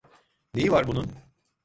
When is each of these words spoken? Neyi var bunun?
Neyi 0.55 0.71
var 0.71 0.87
bunun? 0.87 1.15